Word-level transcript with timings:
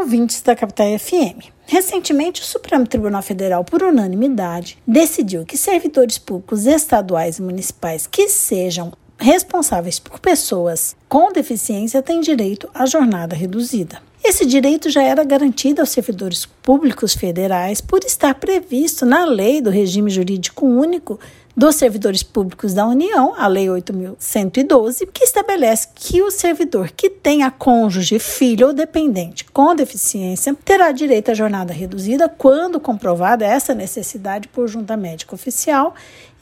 ouvintes 0.00 0.40
da 0.40 0.56
Capital 0.56 0.98
FM. 0.98 1.52
Recentemente, 1.66 2.40
o 2.40 2.44
Supremo 2.44 2.86
Tribunal 2.86 3.22
Federal, 3.22 3.62
por 3.62 3.82
unanimidade, 3.82 4.78
decidiu 4.86 5.44
que 5.44 5.58
servidores 5.58 6.16
públicos 6.16 6.66
estaduais 6.66 7.38
e 7.38 7.42
municipais 7.42 8.06
que 8.06 8.28
sejam 8.28 8.92
responsáveis 9.18 9.98
por 9.98 10.18
pessoas 10.18 10.96
com 11.06 11.30
deficiência 11.30 12.00
têm 12.00 12.22
direito 12.22 12.68
à 12.72 12.86
jornada 12.86 13.36
reduzida. 13.36 14.00
Esse 14.24 14.46
direito 14.46 14.88
já 14.88 15.02
era 15.02 15.22
garantido 15.22 15.82
aos 15.82 15.90
servidores 15.90 16.46
públicos 16.46 17.14
federais 17.14 17.82
por 17.82 18.02
estar 18.02 18.34
previsto 18.34 19.04
na 19.04 19.26
lei 19.26 19.60
do 19.60 19.68
regime 19.68 20.10
jurídico 20.10 20.64
único 20.66 21.20
dos 21.60 21.76
servidores 21.76 22.22
públicos 22.22 22.72
da 22.72 22.86
União, 22.86 23.34
a 23.36 23.46
Lei 23.46 23.66
8.112, 23.66 25.06
que 25.12 25.24
estabelece 25.24 25.88
que 25.94 26.22
o 26.22 26.30
servidor 26.30 26.90
que 26.90 27.10
tenha 27.10 27.50
cônjuge, 27.50 28.18
filho 28.18 28.68
ou 28.68 28.72
dependente 28.72 29.44
com 29.44 29.74
deficiência 29.74 30.56
terá 30.64 30.90
direito 30.90 31.30
à 31.30 31.34
jornada 31.34 31.70
reduzida 31.70 32.30
quando 32.30 32.80
comprovada 32.80 33.44
essa 33.44 33.74
necessidade 33.74 34.48
por 34.48 34.68
junta 34.68 34.96
médica 34.96 35.34
oficial 35.34 35.94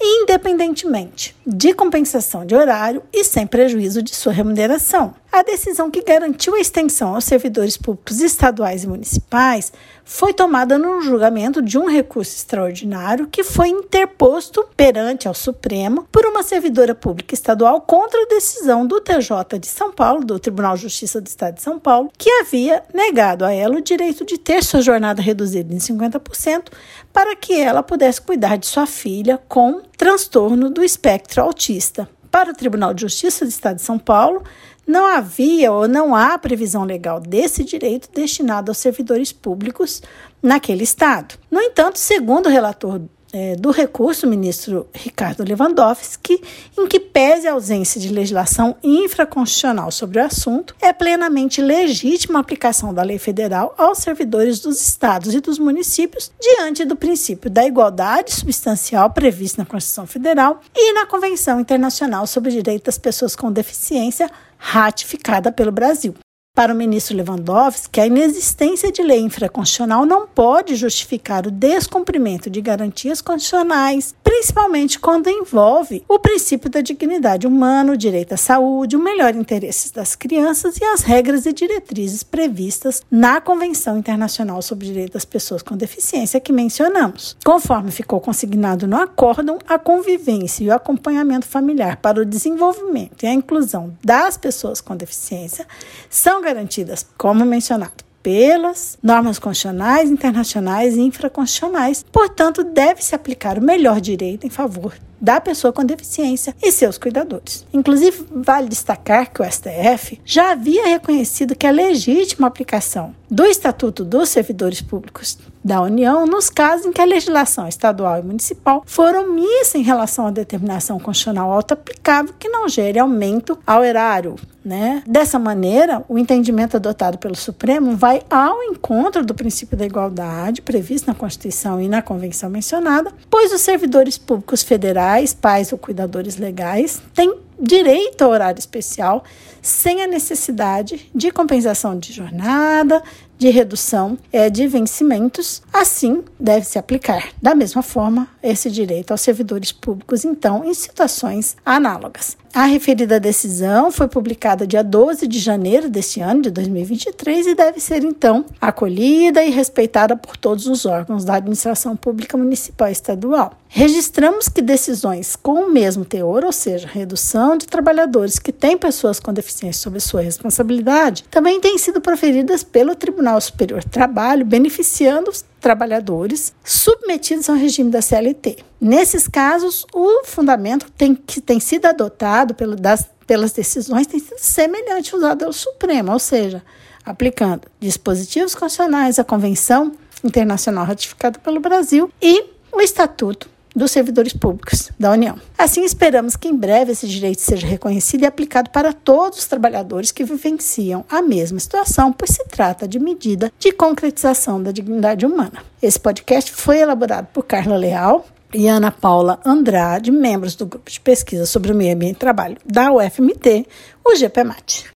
independentemente 0.00 1.36
de 1.46 1.72
compensação 1.72 2.44
de 2.44 2.54
horário 2.54 3.02
e 3.12 3.22
sem 3.22 3.46
prejuízo 3.46 4.02
de 4.02 4.14
sua 4.14 4.32
remuneração. 4.32 5.14
A 5.30 5.42
decisão 5.42 5.90
que 5.90 6.02
garantiu 6.02 6.54
a 6.54 6.60
extensão 6.60 7.14
aos 7.14 7.24
servidores 7.24 7.76
públicos 7.76 8.20
estaduais 8.20 8.84
e 8.84 8.88
municipais 8.88 9.70
foi 10.02 10.32
tomada 10.32 10.78
no 10.78 11.02
julgamento 11.02 11.60
de 11.60 11.76
um 11.76 11.86
recurso 11.86 12.34
extraordinário 12.34 13.26
que 13.26 13.44
foi 13.44 13.68
interposto 13.68 14.66
perante 14.76 15.28
ao 15.28 15.34
Supremo 15.34 16.06
por 16.10 16.24
uma 16.24 16.42
servidora 16.42 16.94
pública 16.94 17.34
estadual 17.34 17.80
contra 17.82 18.22
a 18.22 18.26
decisão 18.26 18.86
do 18.86 19.00
TJ 19.00 19.58
de 19.58 19.66
São 19.66 19.92
Paulo, 19.92 20.24
do 20.24 20.38
Tribunal 20.38 20.76
de 20.76 20.82
Justiça 20.82 21.20
do 21.20 21.26
Estado 21.26 21.56
de 21.56 21.62
São 21.62 21.78
Paulo, 21.78 22.10
que 22.16 22.30
havia 22.40 22.82
negado 22.94 23.44
a 23.44 23.52
ela 23.52 23.76
o 23.76 23.82
direito 23.82 24.24
de 24.24 24.38
ter 24.38 24.64
sua 24.64 24.80
jornada 24.80 25.20
reduzida 25.20 25.74
em 25.74 25.78
50% 25.78 26.68
para 27.12 27.36
que 27.36 27.60
ela 27.60 27.82
pudesse 27.82 28.20
cuidar 28.20 28.56
de 28.56 28.66
sua 28.66 28.86
filha 28.86 29.38
com 29.48 29.82
transtorno 29.96 30.70
do 30.70 30.82
espectro 30.82 31.42
autista. 31.42 32.08
Para 32.30 32.50
o 32.50 32.54
Tribunal 32.54 32.92
de 32.92 33.02
Justiça 33.02 33.44
do 33.44 33.48
Estado 33.48 33.76
de 33.76 33.82
São 33.82 33.98
Paulo, 33.98 34.42
não 34.86 35.06
havia 35.06 35.72
ou 35.72 35.88
não 35.88 36.14
há 36.14 36.38
previsão 36.38 36.84
legal 36.84 37.18
desse 37.18 37.64
direito 37.64 38.08
destinado 38.12 38.70
aos 38.70 38.78
servidores 38.78 39.32
públicos 39.32 40.02
naquele 40.42 40.84
estado. 40.84 41.36
No 41.50 41.60
entanto, 41.60 41.98
segundo 41.98 42.46
o 42.46 42.50
relator 42.50 43.00
é, 43.38 43.54
do 43.54 43.70
recurso, 43.70 44.26
ministro 44.26 44.88
Ricardo 44.94 45.44
Lewandowski, 45.44 46.42
em 46.78 46.86
que 46.86 46.98
pese 46.98 47.46
a 47.46 47.52
ausência 47.52 48.00
de 48.00 48.08
legislação 48.08 48.74
infraconstitucional 48.82 49.90
sobre 49.90 50.18
o 50.18 50.24
assunto, 50.24 50.74
é 50.80 50.90
plenamente 50.90 51.60
legítima 51.60 52.38
a 52.38 52.40
aplicação 52.40 52.94
da 52.94 53.02
lei 53.02 53.18
federal 53.18 53.74
aos 53.76 53.98
servidores 53.98 54.60
dos 54.60 54.80
estados 54.80 55.34
e 55.34 55.40
dos 55.42 55.58
municípios 55.58 56.32
diante 56.40 56.86
do 56.86 56.96
princípio 56.96 57.50
da 57.50 57.66
igualdade 57.66 58.32
substancial 58.32 59.10
previsto 59.10 59.58
na 59.58 59.66
Constituição 59.66 60.06
Federal 60.06 60.62
e 60.74 60.94
na 60.94 61.04
Convenção 61.04 61.60
Internacional 61.60 62.26
sobre 62.26 62.48
o 62.48 62.52
Direito 62.52 62.86
das 62.86 62.96
Pessoas 62.96 63.36
com 63.36 63.52
Deficiência, 63.52 64.30
ratificada 64.56 65.52
pelo 65.52 65.70
Brasil. 65.70 66.14
Para 66.56 66.72
o 66.72 66.74
ministro 66.74 67.14
Lewandowski, 67.14 68.00
a 68.00 68.06
inexistência 68.06 68.90
de 68.90 69.02
lei 69.02 69.20
infraconstitucional 69.20 70.06
não 70.06 70.26
pode 70.26 70.74
justificar 70.74 71.46
o 71.46 71.50
descumprimento 71.50 72.48
de 72.48 72.62
garantias 72.62 73.20
constitucionais, 73.20 74.14
principalmente 74.36 75.00
quando 75.00 75.30
envolve 75.30 76.04
o 76.06 76.18
princípio 76.18 76.68
da 76.68 76.82
dignidade 76.82 77.46
humana, 77.46 77.94
o 77.94 77.96
direito 77.96 78.34
à 78.34 78.36
saúde, 78.36 78.94
o 78.94 79.02
melhor 79.02 79.34
interesse 79.34 79.94
das 79.94 80.14
crianças 80.14 80.76
e 80.76 80.84
as 80.84 81.00
regras 81.00 81.46
e 81.46 81.54
diretrizes 81.54 82.22
previstas 82.22 83.00
na 83.10 83.40
Convenção 83.40 83.96
Internacional 83.96 84.60
sobre 84.60 84.84
o 84.84 84.88
Direito 84.88 85.14
das 85.14 85.24
Pessoas 85.24 85.62
com 85.62 85.74
Deficiência 85.74 86.38
que 86.38 86.52
mencionamos. 86.52 87.34
Conforme 87.42 87.90
ficou 87.90 88.20
consignado 88.20 88.86
no 88.86 88.98
acórdão, 88.98 89.58
a 89.66 89.78
convivência 89.78 90.64
e 90.64 90.68
o 90.68 90.74
acompanhamento 90.74 91.46
familiar 91.46 91.96
para 91.96 92.20
o 92.20 92.26
desenvolvimento 92.26 93.22
e 93.22 93.26
a 93.26 93.32
inclusão 93.32 93.96
das 94.04 94.36
pessoas 94.36 94.82
com 94.82 94.94
deficiência 94.94 95.66
são 96.10 96.42
garantidas, 96.42 97.06
como 97.16 97.42
mencionado, 97.46 98.04
pelas 98.26 98.98
normas 99.00 99.38
constitucionais, 99.38 100.10
internacionais 100.10 100.96
e 100.96 101.00
infraconstitucionais. 101.00 102.04
Portanto, 102.10 102.64
deve-se 102.64 103.14
aplicar 103.14 103.56
o 103.56 103.62
melhor 103.62 104.00
direito 104.00 104.44
em 104.44 104.50
favor 104.50 104.94
da 105.20 105.40
pessoa 105.40 105.72
com 105.72 105.84
deficiência 105.84 106.52
e 106.60 106.72
seus 106.72 106.98
cuidadores. 106.98 107.64
Inclusive, 107.72 108.26
vale 108.32 108.68
destacar 108.68 109.32
que 109.32 109.40
o 109.40 109.44
STF 109.44 110.20
já 110.24 110.50
havia 110.50 110.88
reconhecido 110.88 111.54
que 111.54 111.68
a 111.68 111.70
legítima 111.70 112.48
aplicação 112.48 113.14
do 113.30 113.44
Estatuto 113.44 114.04
dos 114.04 114.28
Servidores 114.28 114.82
Públicos 114.82 115.38
da 115.66 115.82
União 115.82 116.24
nos 116.24 116.48
casos 116.48 116.86
em 116.86 116.92
que 116.92 117.00
a 117.00 117.04
legislação 117.04 117.66
estadual 117.66 118.20
e 118.20 118.22
municipal 118.22 118.84
for 118.86 119.16
omissa 119.16 119.76
em 119.76 119.82
relação 119.82 120.28
à 120.28 120.30
determinação 120.30 120.96
constitucional 121.00 121.50
auto-aplicável 121.50 122.32
que 122.38 122.48
não 122.48 122.68
gere 122.68 123.00
aumento 123.00 123.58
ao 123.66 123.82
erário. 123.82 124.36
Né? 124.64 125.02
Dessa 125.06 125.40
maneira, 125.40 126.04
o 126.08 126.18
entendimento 126.18 126.76
adotado 126.76 127.18
pelo 127.18 127.34
Supremo 127.34 127.96
vai 127.96 128.22
ao 128.30 128.62
encontro 128.62 129.24
do 129.24 129.34
princípio 129.34 129.76
da 129.76 129.84
igualdade 129.84 130.62
previsto 130.62 131.08
na 131.08 131.14
Constituição 131.14 131.80
e 131.80 131.88
na 131.88 132.00
Convenção 132.00 132.48
mencionada, 132.48 133.12
pois 133.28 133.52
os 133.52 133.60
servidores 133.60 134.16
públicos 134.16 134.62
federais, 134.62 135.34
pais 135.34 135.72
ou 135.72 135.78
cuidadores 135.78 136.36
legais, 136.36 137.02
têm 137.12 137.38
direito 137.58 138.22
ao 138.22 138.30
horário 138.30 138.58
especial 138.58 139.24
sem 139.62 140.02
a 140.02 140.06
necessidade 140.06 141.10
de 141.12 141.30
compensação 141.32 141.98
de 141.98 142.12
jornada, 142.12 143.02
de 143.38 143.48
redução 143.50 144.18
é, 144.32 144.48
de 144.48 144.66
vencimentos, 144.66 145.62
assim 145.72 146.24
deve 146.38 146.66
se 146.66 146.78
aplicar. 146.78 147.30
Da 147.40 147.54
mesma 147.54 147.82
forma, 147.82 148.28
esse 148.42 148.70
direito 148.70 149.10
aos 149.10 149.20
servidores 149.20 149.72
públicos, 149.72 150.24
então, 150.24 150.64
em 150.64 150.74
situações 150.74 151.56
análogas. 151.64 152.36
A 152.56 152.64
referida 152.64 153.20
decisão 153.20 153.92
foi 153.92 154.08
publicada 154.08 154.66
dia 154.66 154.82
12 154.82 155.26
de 155.26 155.38
janeiro 155.38 155.90
deste 155.90 156.22
ano, 156.22 156.40
de 156.40 156.50
2023, 156.50 157.48
e 157.48 157.54
deve 157.54 157.78
ser, 157.80 158.02
então, 158.02 158.46
acolhida 158.58 159.44
e 159.44 159.50
respeitada 159.50 160.16
por 160.16 160.38
todos 160.38 160.66
os 160.66 160.86
órgãos 160.86 161.22
da 161.22 161.34
administração 161.34 161.94
pública 161.94 162.34
municipal 162.34 162.88
e 162.88 162.92
estadual. 162.92 163.52
Registramos 163.68 164.48
que 164.48 164.62
decisões 164.62 165.36
com 165.36 165.66
o 165.66 165.70
mesmo 165.70 166.02
teor, 166.02 166.46
ou 166.46 166.52
seja, 166.52 166.88
redução 166.88 167.58
de 167.58 167.66
trabalhadores 167.66 168.38
que 168.38 168.50
têm 168.50 168.78
pessoas 168.78 169.20
com 169.20 169.34
deficiência 169.34 169.82
sob 169.82 170.00
sua 170.00 170.22
responsabilidade, 170.22 171.24
também 171.30 171.60
têm 171.60 171.76
sido 171.76 172.00
proferidas 172.00 172.64
pelo 172.64 172.94
Tribunal 172.94 173.38
Superior 173.38 173.84
do 173.84 173.90
Trabalho, 173.90 174.46
beneficiando 174.46 175.30
os 175.30 175.44
trabalhadores 175.66 176.54
submetidos 176.62 177.50
ao 177.50 177.56
regime 177.56 177.90
da 177.90 178.00
CLT. 178.00 178.58
Nesses 178.80 179.26
casos, 179.26 179.84
o 179.92 180.22
fundamento 180.22 180.88
tem, 180.92 181.12
que 181.12 181.40
tem 181.40 181.58
sido 181.58 181.86
adotado 181.86 182.54
pelo, 182.54 182.76
das, 182.76 183.10
pelas 183.26 183.50
decisões 183.50 184.06
tem 184.06 184.20
sido 184.20 184.38
semelhante 184.38 185.16
usado 185.16 185.40
pelo 185.40 185.52
Supremo, 185.52 186.12
ou 186.12 186.20
seja, 186.20 186.62
aplicando 187.04 187.62
dispositivos 187.80 188.54
constitucionais, 188.54 189.18
a 189.18 189.24
Convenção 189.24 189.90
Internacional 190.22 190.84
ratificada 190.84 191.40
pelo 191.40 191.58
Brasil 191.58 192.12
e 192.22 192.44
o 192.70 192.80
Estatuto 192.80 193.50
dos 193.76 193.90
servidores 193.90 194.32
públicos 194.32 194.90
da 194.98 195.12
União. 195.12 195.38
Assim, 195.58 195.84
esperamos 195.84 196.34
que 196.34 196.48
em 196.48 196.56
breve 196.56 196.92
esse 196.92 197.06
direito 197.06 197.42
seja 197.42 197.66
reconhecido 197.66 198.22
e 198.22 198.26
aplicado 198.26 198.70
para 198.70 198.94
todos 198.94 199.40
os 199.40 199.46
trabalhadores 199.46 200.10
que 200.10 200.24
vivenciam 200.24 201.04
a 201.10 201.20
mesma 201.20 201.60
situação, 201.60 202.10
pois 202.10 202.30
se 202.30 202.44
trata 202.48 202.88
de 202.88 202.98
medida 202.98 203.52
de 203.58 203.70
concretização 203.70 204.62
da 204.62 204.72
dignidade 204.72 205.26
humana. 205.26 205.62
Esse 205.82 206.00
podcast 206.00 206.50
foi 206.50 206.78
elaborado 206.78 207.28
por 207.32 207.44
Carla 207.44 207.76
Leal, 207.76 208.26
e 208.54 208.68
Ana 208.68 208.90
Paula 208.90 209.40
Andrade, 209.44 210.10
membros 210.10 210.54
do 210.54 210.66
grupo 210.66 210.90
de 210.90 211.00
pesquisa 211.00 211.44
sobre 211.46 211.72
o 211.72 211.74
meio 211.74 211.94
ambiente 211.94 212.16
e 212.16 212.18
trabalho 212.18 212.56
da 212.64 212.92
UFMT, 212.92 213.66
o 214.04 214.16
GPMAT. 214.16 214.84